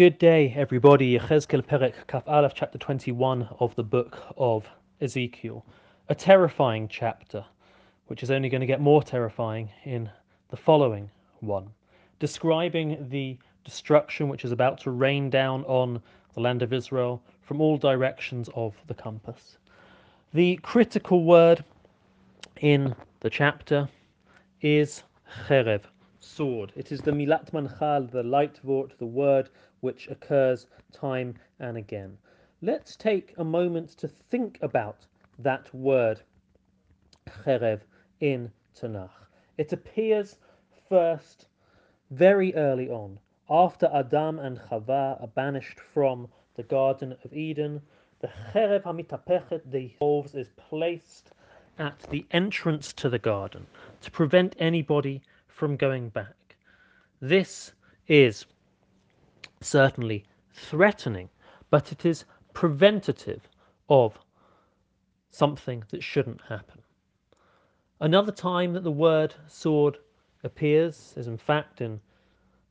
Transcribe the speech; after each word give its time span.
Good 0.00 0.16
day, 0.16 0.54
everybody. 0.56 1.18
Yechezkel 1.18 1.60
Perek 1.60 1.92
Kaf 2.06 2.26
Aleph, 2.26 2.54
chapter 2.54 2.78
21 2.78 3.46
of 3.58 3.74
the 3.74 3.82
book 3.82 4.18
of 4.38 4.66
Ezekiel. 5.02 5.62
A 6.08 6.14
terrifying 6.14 6.88
chapter, 6.88 7.44
which 8.06 8.22
is 8.22 8.30
only 8.30 8.48
going 8.48 8.62
to 8.62 8.66
get 8.66 8.80
more 8.80 9.02
terrifying 9.02 9.68
in 9.84 10.08
the 10.48 10.56
following 10.56 11.10
one, 11.40 11.68
describing 12.18 13.10
the 13.10 13.36
destruction 13.62 14.30
which 14.30 14.42
is 14.42 14.52
about 14.52 14.80
to 14.80 14.90
rain 14.90 15.28
down 15.28 15.64
on 15.64 16.00
the 16.32 16.40
land 16.40 16.62
of 16.62 16.72
Israel 16.72 17.22
from 17.42 17.60
all 17.60 17.76
directions 17.76 18.48
of 18.54 18.74
the 18.86 18.94
compass. 18.94 19.58
The 20.32 20.56
critical 20.62 21.24
word 21.24 21.62
in 22.62 22.94
the 23.20 23.28
chapter 23.28 23.86
is 24.62 25.02
cherev, 25.46 25.82
sword. 26.20 26.72
It 26.76 26.92
is 26.92 27.00
the 27.00 27.12
milat 27.12 27.52
mancha, 27.52 28.06
the 28.10 28.22
Leitwort, 28.22 28.96
the 28.98 29.06
word 29.06 29.50
which 29.80 30.08
occurs 30.08 30.66
time 30.92 31.34
and 31.58 31.76
again. 31.76 32.18
Let's 32.62 32.94
take 32.94 33.34
a 33.38 33.44
moment 33.44 33.90
to 33.98 34.08
think 34.08 34.58
about 34.60 35.06
that 35.38 35.74
word, 35.74 36.20
cherev, 37.26 37.80
in 38.20 38.52
Tanakh. 38.78 39.10
It 39.56 39.72
appears 39.72 40.36
first 40.88 41.46
very 42.10 42.54
early 42.54 42.90
on, 42.90 43.18
after 43.48 43.90
Adam 43.92 44.38
and 44.38 44.58
Chava 44.58 45.20
are 45.22 45.28
banished 45.34 45.80
from 45.80 46.28
the 46.54 46.62
Garden 46.62 47.16
of 47.24 47.32
Eden. 47.32 47.80
The 48.20 48.30
cherev 48.52 48.82
hamitapechet, 48.82 49.62
the 49.70 49.90
wolves, 50.00 50.34
is 50.34 50.50
placed 50.56 51.32
at 51.78 51.98
the 52.10 52.26
entrance 52.32 52.92
to 52.92 53.08
the 53.08 53.18
garden 53.18 53.66
to 54.02 54.10
prevent 54.10 54.54
anybody 54.58 55.22
from 55.60 55.76
going 55.76 56.08
back. 56.08 56.56
This 57.20 57.74
is 58.08 58.46
certainly 59.60 60.24
threatening, 60.54 61.28
but 61.68 61.92
it 61.92 62.06
is 62.06 62.24
preventative 62.54 63.46
of 63.90 64.18
something 65.28 65.84
that 65.90 66.02
shouldn't 66.02 66.40
happen. 66.48 66.80
Another 68.00 68.32
time 68.32 68.72
that 68.72 68.84
the 68.84 68.90
word 68.90 69.34
sword 69.48 69.98
appears 70.42 71.12
is 71.18 71.26
in 71.26 71.36
fact 71.36 71.82
in 71.82 72.00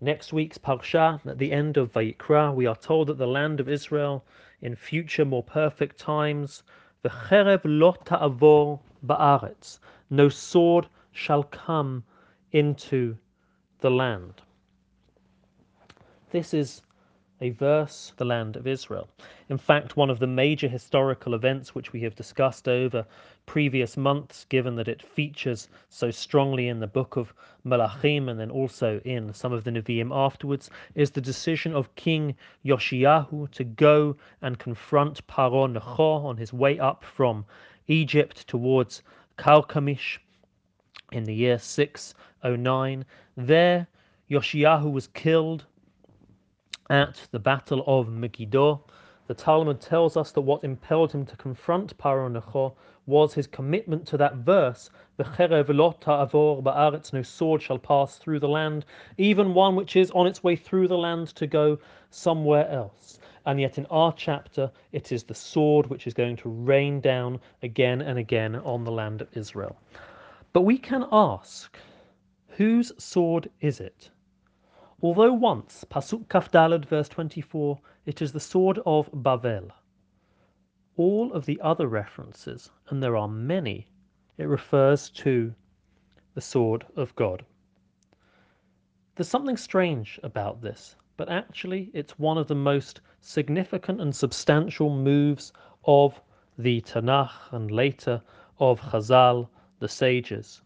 next 0.00 0.32
week's 0.32 0.58
Parsha, 0.58 1.24
at 1.24 1.38
the 1.38 1.52
end 1.52 1.76
of 1.76 1.92
Vayikra, 1.92 2.52
we 2.52 2.66
are 2.66 2.74
told 2.74 3.06
that 3.06 3.16
the 3.16 3.28
land 3.28 3.60
of 3.60 3.68
Israel 3.68 4.24
in 4.60 4.74
future 4.74 5.24
more 5.24 5.44
perfect 5.44 6.00
times, 6.00 6.64
the 7.02 7.10
cherev 7.10 7.60
lo 7.64 7.92
ta'avor 8.04 8.80
ba'aretz, 9.06 9.78
no 10.10 10.28
sword 10.28 10.88
shall 11.12 11.44
come 11.44 12.02
into 12.52 13.16
the 13.80 13.90
land. 13.90 14.42
This 16.30 16.54
is 16.54 16.82
a 17.42 17.50
verse, 17.50 18.12
the 18.16 18.24
land 18.24 18.54
of 18.54 18.68
Israel. 18.68 19.08
In 19.48 19.58
fact, 19.58 19.96
one 19.96 20.10
of 20.10 20.20
the 20.20 20.28
major 20.28 20.68
historical 20.68 21.34
events 21.34 21.74
which 21.74 21.92
we 21.92 22.00
have 22.02 22.14
discussed 22.14 22.68
over 22.68 23.04
previous 23.46 23.96
months, 23.96 24.44
given 24.48 24.76
that 24.76 24.86
it 24.86 25.02
features 25.02 25.68
so 25.88 26.12
strongly 26.12 26.68
in 26.68 26.78
the 26.78 26.86
book 26.86 27.16
of 27.16 27.34
Malachim 27.66 28.28
and 28.28 28.38
then 28.38 28.50
also 28.50 29.00
in 29.04 29.34
some 29.34 29.52
of 29.52 29.64
the 29.64 29.72
Nevi'im 29.72 30.14
afterwards, 30.14 30.70
is 30.94 31.10
the 31.10 31.20
decision 31.20 31.74
of 31.74 31.92
King 31.96 32.36
Yoshiyahu 32.64 33.50
to 33.50 33.64
go 33.64 34.16
and 34.40 34.58
confront 34.60 35.26
Paro 35.26 35.66
Necho 35.70 36.24
on 36.24 36.36
his 36.36 36.52
way 36.52 36.78
up 36.78 37.02
from 37.02 37.44
Egypt 37.88 38.46
towards 38.46 39.02
Carchemish 39.36 40.20
in 41.12 41.24
the 41.24 41.34
year 41.34 41.58
609. 41.58 43.04
There, 43.36 43.86
Yoshiyahu 44.30 44.90
was 44.90 45.06
killed 45.08 45.64
at 46.90 47.20
the 47.30 47.38
Battle 47.38 47.84
of 47.86 48.08
Megiddo. 48.08 48.84
The 49.26 49.34
Talmud 49.34 49.80
tells 49.80 50.16
us 50.16 50.32
that 50.32 50.40
what 50.40 50.64
impelled 50.64 51.12
him 51.12 51.24
to 51.26 51.36
confront 51.36 51.96
Paro 51.96 52.30
Necho 52.30 52.74
was 53.06 53.34
his 53.34 53.46
commitment 53.46 54.06
to 54.06 54.16
that 54.16 54.36
verse, 54.36 54.90
the 55.16 55.24
avor 55.24 56.62
ba'aretz, 56.62 57.12
no 57.12 57.22
sword 57.22 57.60
shall 57.60 57.78
pass 57.78 58.16
through 58.16 58.38
the 58.38 58.48
land, 58.48 58.84
even 59.18 59.54
one 59.54 59.74
which 59.74 59.96
is 59.96 60.10
on 60.12 60.26
its 60.26 60.42
way 60.44 60.54
through 60.54 60.86
the 60.86 60.98
land 60.98 61.28
to 61.28 61.46
go 61.46 61.78
somewhere 62.10 62.68
else. 62.68 63.18
And 63.44 63.60
yet 63.60 63.76
in 63.76 63.86
our 63.86 64.12
chapter, 64.12 64.70
it 64.92 65.10
is 65.10 65.24
the 65.24 65.34
sword 65.34 65.86
which 65.88 66.06
is 66.06 66.14
going 66.14 66.36
to 66.36 66.48
rain 66.48 67.00
down 67.00 67.40
again 67.62 68.00
and 68.00 68.18
again 68.18 68.56
on 68.56 68.84
the 68.84 68.92
land 68.92 69.20
of 69.20 69.36
Israel. 69.36 69.76
But 70.52 70.62
we 70.62 70.76
can 70.76 71.06
ask, 71.10 71.78
whose 72.48 72.92
sword 73.02 73.48
is 73.60 73.80
it? 73.80 74.10
Although 75.00 75.32
once, 75.32 75.82
Pasuk 75.90 76.28
Kaf 76.28 76.50
Daled, 76.50 76.84
verse 76.84 77.08
24, 77.08 77.80
it 78.04 78.20
is 78.20 78.32
the 78.32 78.40
sword 78.40 78.78
of 78.84 79.10
Bavel. 79.12 79.70
All 80.98 81.32
of 81.32 81.46
the 81.46 81.58
other 81.62 81.86
references, 81.86 82.70
and 82.88 83.02
there 83.02 83.16
are 83.16 83.28
many, 83.28 83.88
it 84.36 84.44
refers 84.44 85.08
to 85.10 85.54
the 86.34 86.40
sword 86.42 86.84
of 86.96 87.16
God. 87.16 87.46
There's 89.14 89.28
something 89.28 89.56
strange 89.56 90.20
about 90.22 90.60
this, 90.60 90.96
but 91.16 91.30
actually 91.30 91.90
it's 91.94 92.18
one 92.18 92.36
of 92.36 92.46
the 92.46 92.54
most 92.54 93.00
significant 93.22 94.02
and 94.02 94.14
substantial 94.14 94.94
moves 94.94 95.54
of 95.86 96.20
the 96.58 96.82
Tanakh 96.82 97.52
and 97.52 97.70
later 97.70 98.20
of 98.58 98.80
Chazal, 98.80 99.48
the 99.82 99.88
sages. 99.88 100.62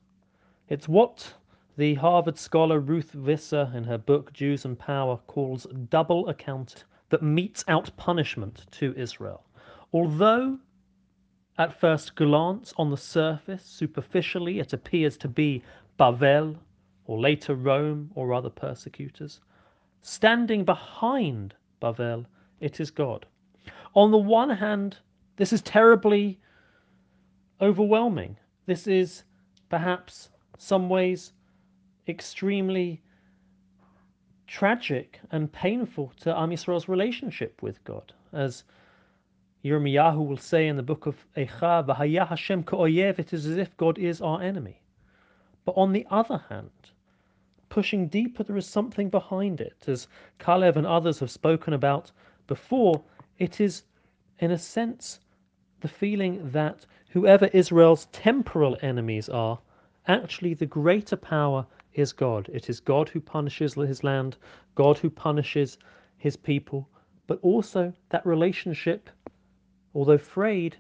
It's 0.69 0.91
what 0.91 1.33
the 1.79 1.95
Harvard 1.95 2.39
scholar 2.39 2.81
Ruth 2.81 3.15
Wisse, 3.15 3.75
in 3.75 3.83
her 3.85 3.97
book 3.97 4.31
Jews 4.35 4.67
and 4.67 4.79
Power, 4.79 5.17
calls 5.27 5.67
double 5.89 6.29
account 6.29 6.85
that 7.09 7.23
metes 7.23 7.65
out 7.67 7.91
punishment 7.97 8.67
to 8.73 8.93
Israel. 8.95 9.43
Although, 9.95 10.59
at 11.57 11.81
first 11.81 12.15
glance, 12.15 12.75
on 12.77 12.91
the 12.91 12.97
surface, 12.99 13.65
superficially, 13.65 14.59
it 14.59 14.75
appears 14.75 15.17
to 15.17 15.29
be 15.29 15.63
Bavel, 15.99 16.55
or 17.07 17.19
later 17.19 17.55
Rome, 17.55 18.11
or 18.15 18.35
other 18.35 18.51
persecutors, 18.51 19.41
standing 20.03 20.63
behind 20.63 21.55
Bavel, 21.81 22.27
it 22.61 22.81
is 22.81 22.91
God. 22.91 23.25
On 23.95 24.11
the 24.11 24.19
one 24.19 24.51
hand, 24.51 24.99
this 25.37 25.55
is 25.55 25.63
terribly 25.63 26.39
overwhelming. 27.63 28.37
This 28.67 28.87
is 28.89 29.23
perhaps 29.69 30.31
some 30.59 30.89
ways 30.89 31.33
extremely 32.09 33.01
tragic 34.47 35.21
and 35.31 35.51
painful 35.53 36.13
to 36.21 36.37
Am 36.37 36.51
Yisrael's 36.51 36.89
relationship 36.89 37.63
with 37.63 37.83
God. 37.85 38.13
As 38.33 38.65
Yirmiyahu 39.65 40.27
will 40.27 40.37
say 40.37 40.67
in 40.69 40.77
the 40.77 40.83
book 40.83 41.07
of 41.07 41.25
Eicha, 41.37 41.87
V'haya 41.87 42.27
Hashem 42.27 42.65
ka'oyev, 42.65 43.19
it 43.19 43.33
is 43.33 43.47
as 43.47 43.57
if 43.57 43.77
God 43.77 43.99
is 43.99 44.21
our 44.21 44.43
enemy. 44.43 44.83
But 45.65 45.77
on 45.77 45.93
the 45.93 46.07
other 46.11 46.45
hand, 46.49 46.71
pushing 47.69 48.09
deeper, 48.09 48.43
there 48.43 48.57
is 48.57 48.67
something 48.67 49.11
behind 49.11 49.61
it. 49.61 49.85
As 49.87 50.09
Kalev 50.39 50.77
and 50.77 50.87
others 50.87 51.19
have 51.21 51.31
spoken 51.31 51.73
about 51.73 52.13
before, 52.47 53.03
it 53.39 53.61
is, 53.61 53.85
in 54.39 54.53
a 54.53 54.59
sense, 54.59 55.21
the 55.81 55.89
feeling 55.89 56.51
that 56.51 56.87
whoever 57.11 57.47
Israel's 57.47 58.07
temporal 58.07 58.77
enemies 58.83 59.29
are, 59.29 59.59
actually 60.07 60.55
the 60.55 60.67
greater 60.67 61.17
power 61.17 61.67
is 61.93 62.13
God. 62.13 62.49
It 62.53 62.69
is 62.69 62.81
God 62.81 63.09
who 63.09 63.21
punishes 63.21 63.75
his 63.75 64.05
land, 64.05 64.37
God 64.75 64.99
who 64.99 65.11
punishes 65.11 65.79
his 66.19 66.37
people, 66.37 66.89
but 67.27 67.39
also 67.43 67.93
that 68.11 68.25
relationship, 68.25 69.11
although 69.95 70.19
frayed, 70.19 70.77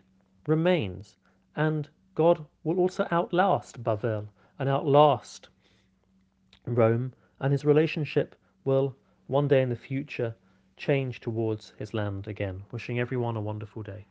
remains. 0.47 1.17
And 1.57 1.89
God 2.15 2.45
will 2.65 2.79
also 2.79 3.07
outlast 3.11 3.83
Bavel 3.83 4.29
and 4.59 4.69
outlast 4.69 5.49
Rome, 6.67 7.13
and 7.41 7.53
his 7.53 7.65
relationship 7.65 8.35
will 8.65 8.97
one 9.27 9.49
day 9.49 9.63
in 9.63 9.69
the 9.69 9.77
future 9.77 10.35
change 10.77 11.21
towards 11.21 11.73
his 11.79 11.95
land 11.95 12.29
again. 12.29 12.63
Wishing 12.73 12.99
everyone 12.99 13.37
a 13.37 13.41
wonderful 13.41 13.83
day. 13.83 14.07